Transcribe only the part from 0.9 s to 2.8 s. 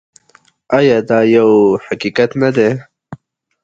دا یو حقیقت نه دی؟